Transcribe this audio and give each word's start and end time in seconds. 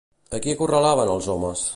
A 0.37 0.39
qui 0.45 0.55
acorralaven 0.55 1.11
els 1.17 1.29
homes? 1.35 1.67